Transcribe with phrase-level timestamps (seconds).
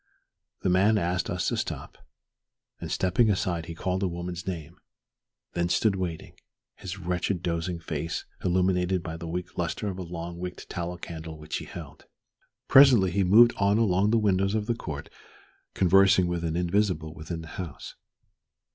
[0.63, 1.95] The man asked us to stop,
[2.79, 4.79] and, stepping aside, he called a woman's name,
[5.53, 6.33] then stood waiting,
[6.73, 11.37] his wretched dozing face illuminated by the weak lustre of a long wicked tallow candle
[11.37, 12.05] which he held.
[12.67, 15.07] Presently he moved on along the windows of the court
[15.75, 17.93] conversing with an invisible within the house.